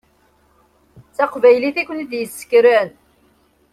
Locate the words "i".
1.81-1.83